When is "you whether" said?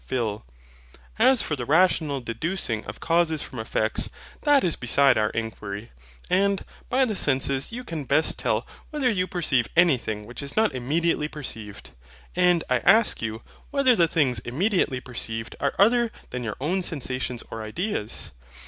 13.21-13.95